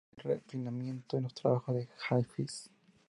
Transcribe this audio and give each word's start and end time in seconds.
Alcanzó 0.07 0.13
su 0.13 0.17
más 0.17 0.23
grande 0.23 0.43
refinamiento 0.73 1.17
en 1.17 1.23
los 1.25 1.33
trabajos 1.35 1.75
de 1.75 1.87
Hafiz. 2.09 2.71